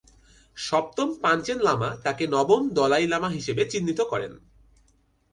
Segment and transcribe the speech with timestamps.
[0.57, 4.33] সপ্তম পাঞ্চেন লামা তাকে নবম দলাই লামা হিসেবে চিহ্নিত করেন।